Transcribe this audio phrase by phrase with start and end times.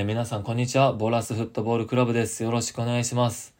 [0.00, 0.94] えー、皆さんこんにちは。
[0.94, 2.42] ボーラスフットボールクラブです。
[2.42, 3.54] よろしくお願いします。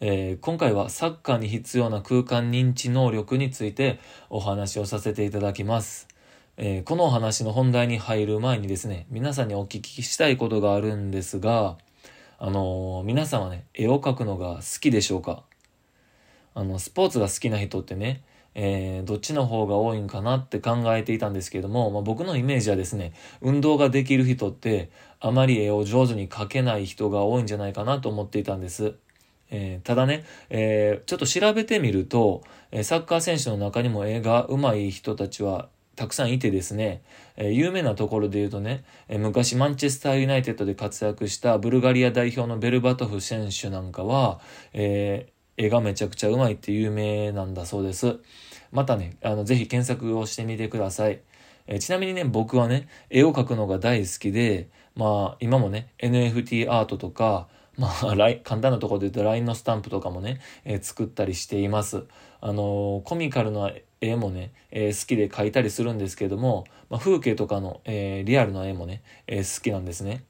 [0.00, 6.08] えー、今回はサッカーに必要な空間認知能力についてお話をさせていただきます。
[6.56, 11.78] えー、このお話の本題に入る前にですね、皆さんにお聞きしたいことがあるんですが、
[12.40, 15.44] あの皆さんはね、絵を描くのが好きでしょうか？
[16.56, 18.24] あの、スポーツが好きな人ってね、
[18.54, 24.90] えー、どっちの方が多いんかなって考えていたんですけども、まあ、僕のイメージはですね、運動ができる人って
[25.20, 28.94] あまり絵を上手に描けない人が多いんじゃないかなと思っていたんです。
[29.50, 37.02] えー、ただね、えー、ちょっと調べてみると、えサッカー選手の中にも絵が上手い人たちはたくさんいてですね、
[37.36, 44.40] えー、有名なところで言うとね、えー、昔マンチェスターユナイテッドで活躍したブルガリア代表のベルバトフ選手なんかは、
[44.72, 48.18] え絵がめちゃくちゃうまいって有名なんだそうです。
[48.72, 51.20] またね、あの、ぜひ検索をしてみてください。
[51.66, 62.04] えちなみにね、僕はね、絵を描くのが大好きで、まあ、今もね、NFT アートとか、まあ、 簡単なところで言うと LINE のスタンプとかもね、えー、作ったりしています。
[62.40, 70.24] あのー、コミカルな絵もね、えー、好きで描いたりするんですけども、まあ、風景とかの、えリアルな絵もね、え好きなんですね。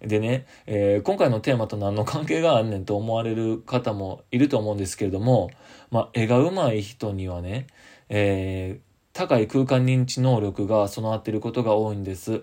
[0.00, 5.50] でね、えー、今回のテーマと何の関係があんねんと思われる方もいると思うんですけれども、
[5.90, 7.66] まあ、絵が上手い人にはね、
[8.08, 12.42] えー、高い空間認知能力が備わっていることが多いんです。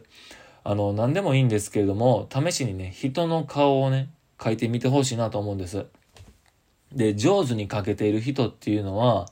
[0.63, 5.85] あの、何でもいいんですけれども、試しにね、人の顔をね、描いてみてほしいなと思うんです。
[6.93, 9.27] で、上手に描けている人っていうのは、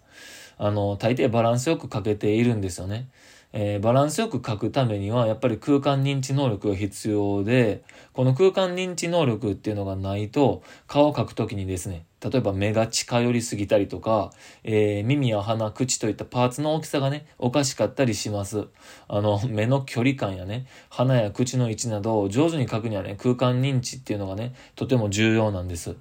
[0.58, 3.08] あの、大抵バランスよく描けているんですよね。
[3.54, 14.32] えー、バランスよく書くためにはやっぱり空間認知能力が必要で、この空間認知能力っていうのがないと、顔を描くときにですね、例えば目が近寄りすぎたりとか、
[14.64, 18.68] えー、耳や鼻、口といったパーツの大きさがね、おかしかったりします。
[19.08, 25.96] あの、目の距離感やね、鼻や口の位置などを上手に書くにはね、空間認知っていうのがね、とても重要なんです。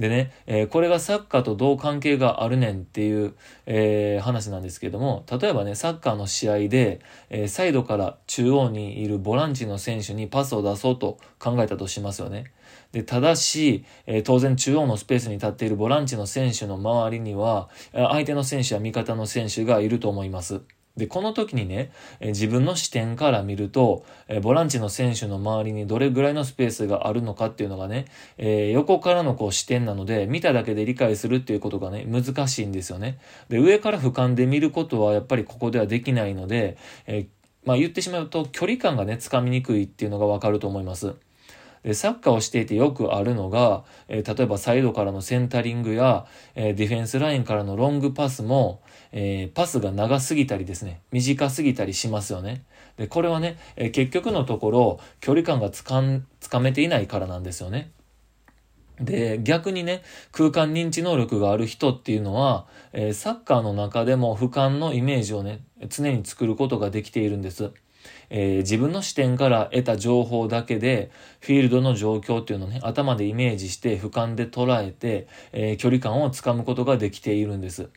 [0.00, 3.34] でね、えー、これがサッカーとどう関係があるねんっていう、
[3.66, 12.50] えー、話なんですけども、例えばね、サッカーの試合で、えー、サイドから中央にいるボランチの選手にパスを出そうと考えたとしますよね。
[12.92, 20.62] で、ただし、え当然中央のスペースに立っているボランチの選手の周りには、相手の選手や味方の選手がいると思います。
[20.96, 24.04] で、この時にね、自分の視点から見ると、
[24.42, 28.06] ボランチの選手の周りにどれぐらいのスペースがあるのかっていうのがね、
[28.38, 33.18] えー、横からのこう視点なので、見ただけで理解するっていうことがね、難しいんですよね。
[33.48, 36.76] で、上から俯瞰で見ることはやっぱりここではできないので、
[37.06, 37.26] えー、
[37.64, 41.14] まあ言ってしまうと距離感がね、つかみにくいっていうのがわかると思います。
[41.82, 48.82] で、サッカーをしていてよくあるのが、えー、例えばサイドからのセンタリングや、えー、ディフェンスラインからのロングパスも、
[49.12, 52.64] えー、パスが長すぎたりですね、短すぎたりしますよね。
[52.96, 57.92] で、これはね、え結局のところ、距離感がつかん、つかめていないからなんですよね。
[59.00, 60.02] で、逆にね、
[60.32, 67.72] 空間認知能力がある人っていうのは、えサッカーの中でも俯瞰のイメージをね、常に作ることができているんです。
[68.30, 71.10] えー、自分の視点から得た情報だけで、
[71.40, 77.88] フィールドの状況っていうのをね、頭でイメージして俯瞰で捉えて、えー、距離感をつかむことができているんです。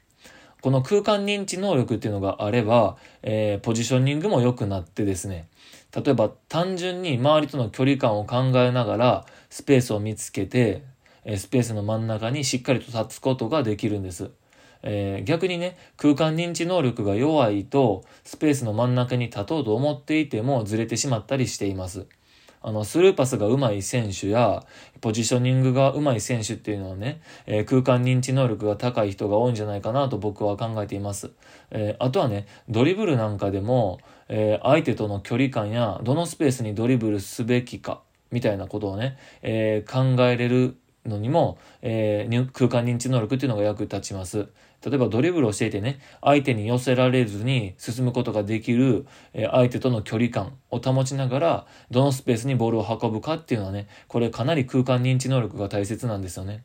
[0.61, 5.49] この空間認知能力っていうのがあれば、えー、ポジショニングも良くなってですね、
[5.93, 10.83] 例えば単純に周りとの距離感を考えながらスペースを見つけて、
[11.37, 14.31] スペースの真ん中にしっかりと立つことができるんです。
[14.83, 22.05] えー、逆にね、空間認知能力が弱いと、スペースの真ん中に立とうと思っていてもずれてしまったりしています。
[22.65, 24.65] あの、スルーパスが上手い選手や、
[25.01, 31.31] ポジショニングが上手い選手っていうのはね、えー、空間認知能力が高い人が多いんじゃないかなと僕は考えています。
[31.71, 33.99] えー、あとはね、ドリブルなんかでも、
[34.29, 38.01] えー、相手との距離感や、どのスペースにドリブルすべきか、
[38.31, 44.47] みたいなことをね、え考えれるのにも、えー、空間認知能力っていうのが役立ちます。
[44.85, 56.63] 例えばドリブルをしていてね、相手に寄せられずに進むことができる、えー、相手との距離感を保ちながら、どのスペースにボールを運ぶかっていうのはね、これかなり空間認知能力が大切なんですよね。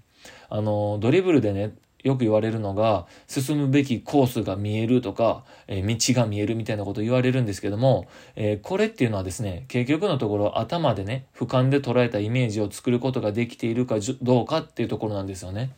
[0.48, 1.74] あの、ドリブルでね、
[2.04, 8.06] よく言われるのが、進むべきコースが見えるとか、えー、道が見えるみたいなこと言われるんですけども、
[8.36, 15.70] えー、これっていうのはですね、結局のところ頭でね、俯瞰で捉えたイメージを作ることができているかどうかっていうところなんですよね。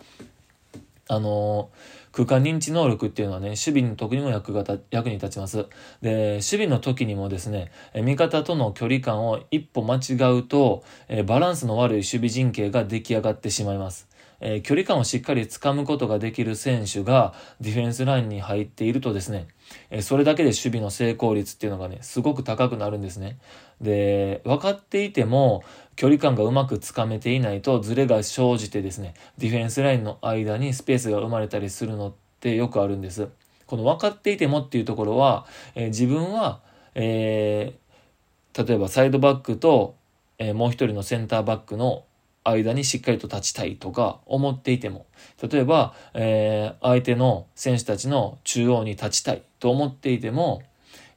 [1.08, 5.66] あのー、空間認知能力っていうのはね、守備の時にも役が役に立ちます。
[6.02, 14.08] で、守備の時にもですね、味方との距離感を一歩間違うと、えバランスの悪い守備陣形が出来上がってしまいます。
[14.40, 19.48] えー、距離感をしっかり掴むことができる選手がディフェンスラインに入っているとですね、
[19.90, 23.38] えー、それだけで守備の成功率っていうのがね、すごく高くなるんですね。
[23.80, 25.62] で、分かっていても、
[25.96, 33.28] 距離感がうまくつかめていないとズレが生じてですね、ディフェンスラインの間にスペースが生まれたりするのってよくあるんです。
[33.66, 36.60] この分かっていてもっていうところは、えー、自分は、
[36.94, 39.94] えー、例えばサイドバックと、
[40.38, 42.04] え、もう一人のセンターバックの
[42.44, 45.06] 間にしっかりと立ちたいとか思っていても、
[45.42, 50.62] 例えば、えー、相手の選手たちの中央に立ちたいと思っていても、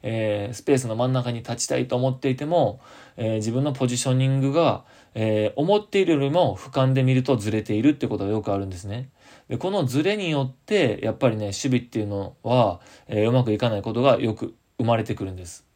[0.02, 2.80] えー、スペースの真ん中に立ちたいと思っていても、
[3.16, 4.84] えー、自分のポジショニングが、
[5.14, 9.08] えー、思っているよりも俯瞰で見るとずれているってことがよくあるんですね。
[9.48, 15.66] でこのずれによって、やっぱりね、守備っていうのは、えうまくいかないことがよく生まれてくるんです。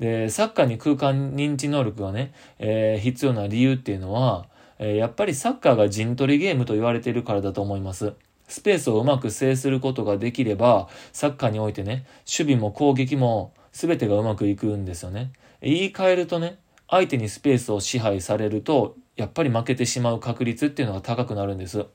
[0.00, 4.46] で、サッカーに空間認知能力がね、え必要な理由っていうのは、
[4.78, 8.14] えやっぱりサッカーが陣取りゲームと言われているからだと思います。
[8.48, 15.32] スペースをうまく制することができれば、サッカーにおいてね、守備も攻撃も全てがうまくいくんですよね。
[15.60, 16.58] 言い換えるとね、
[16.88, 21.86] 相手にスペースを支配されると、やっぱり負けてしまう確率っていうのが高くなるんです。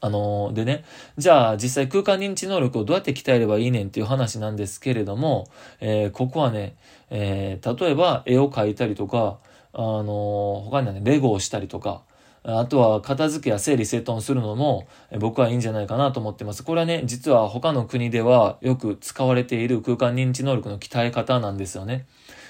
[0.00, 0.84] あのー、でね、
[1.16, 5.48] じゃあ実際空間認知能力をどうやって鍛えればいいねんっていう話なんですけれども、
[5.80, 6.76] えー、ここはね、
[7.10, 9.38] えー、例えば絵を描いたりとか、
[9.72, 12.02] あの、他にはね、レゴをしたりとか、
[12.44, 14.86] あとは片付けや整理整頓するのも
[15.18, 16.62] 僕はいいんじゃないかなと思ってます。
[16.62, 22.06] これはね、実は他の国ではよく使われている空間認知能力の鍛え方なんですよね。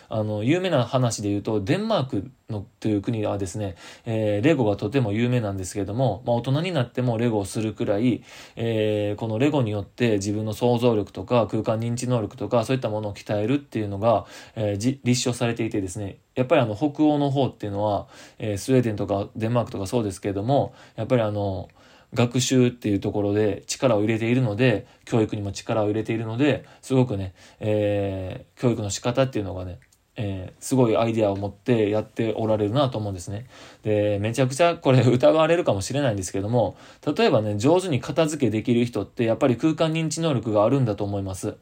[0.08, 3.76] あの、有名な話で言うと、デンマークのという国はですね、
[4.06, 8.22] えー、レゴがとても有名なんですけども、まあ、大人になってもレゴをするくらい、
[8.56, 14.25] えー、このレゴによって自分の想像力とか空間認知能力とかそういったものを鍛えるっていうのが、
[14.56, 18.08] えー、立証されていてですね、やっぱりあの北欧の方っていうのは、
[18.38, 21.69] えー、スウェーデンとかデンマークとかそうですけれども、やっぱりあの、
[22.14, 29.78] 学習っていうところで力を入れているので、教育にも力を入れているので、すごくね、えー、教育の仕方っていうのがね、
[30.20, 33.47] えー、すごいアイデアを持ってやっておられるなと思うんですね。
[33.85, 36.76] で、めちゃくちゃこれ疑われるかもしれないんですけども、
[37.17, 41.55] 例えばね、上手に片付けできる人ってやっぱり空間認知能力があるんだと思います。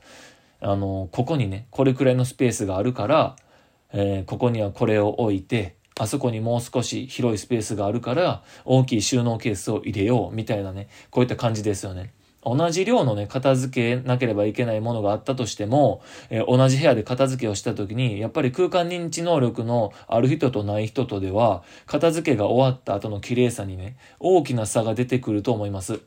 [0.61, 3.37] あの、ここにね、これくらいのスペースがあるから、
[3.93, 12.15] えー、ここにはこれを置いて、あそこにもう少し広いスペースがあるから、大きい収納ケースを入れよう、みたいなね、こういった感じですよね。
[12.47, 16.01] 同じ量のね、片付けなければいけないものがあったとしても、
[16.31, 26.01] えー、同じ部屋で片付けをした時に、やっぱり空間認知能力のある人とない人とでは、片付けが終わった後の綺麗さにね、大きな差が出てくると思います。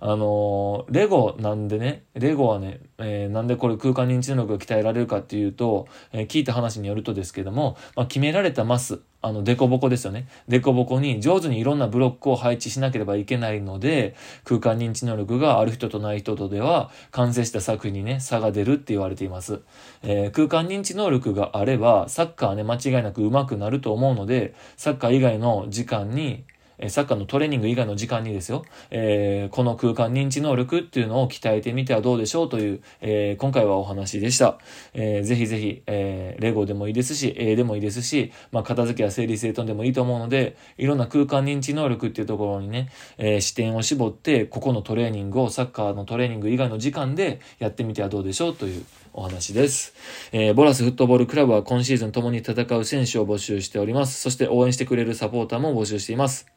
[0.00, 10.28] あのー、レゴなんでね、レゴはね、えー、なんでこれ空間認知能力が鍛えられるかっていうと、えー、聞いた話によるとですけども、まあ、決められたマス、あの、デコボコですよね。
[10.46, 14.14] デコボコに上手にいろんなブロックを配置しなければいけないので、
[14.44, 19.60] 空間認知能力がある人とない人とでは、完成した作品にね、差が出るって言われています。
[20.02, 26.44] えー、空間認知能力があれば、サッカーね、間違いなく上手くなると思うので、サッカー以外の時間に、
[26.78, 34.58] えサッカーのトレーニング以外の時間にですよ、えー、この空間認知能力っていうのを鍛えてみてはどうでしょうという、えー、今回はお話でした。
[34.94, 49.94] えー、ぜひぜひ、えー、レゴでもいいですし、絵でもいいですし、まあ、片付けや整理整頓でもいいと思うので、いろんな空間認知能力っていうところにね、えー、視点を絞って、ここのトレーニングをサッカーのトレーニング以外の時間でやってみてはどうでしょうというお話です。
[50.32, 54.20] えー、ボラスフットボールクラブは今シーズン共に戦う選手を募集しております。
[54.20, 56.55] そして応援してくれるサポーターも募集しています。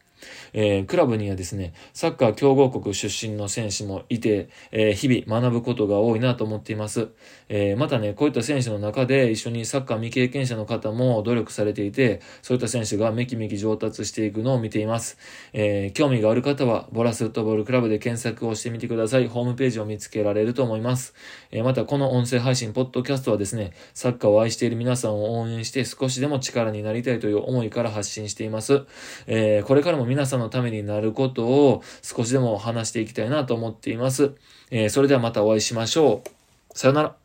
[0.53, 7.09] えー、クラブにはですね、サッカー強豪国出身の選手もいて、えー、日々学ぶことが多いなと思っています。
[7.49, 15.17] えー、またね、こういった選手の中で一緒にサッカー未経験者の方も努力されていて、そういった選手がめきめき上達していくのを見ています。
[15.53, 19.27] え興味がある方は、ボラスフットボールクラブで検索をしてみてください。
[19.27, 21.13] ホームページを見つけられると思います。
[21.51, 28.83] えまた、この音声配信、ポッドキャストはですね、サッカーを愛している皆さんを応援して少しでも力になりたいという思いから発信しています。
[29.27, 34.33] えこれからも皆さんのためになることを少しでも話していきたいなと思っています。
[34.71, 36.77] えー、それではまたお会いしましょう。
[36.77, 37.18] さよなら。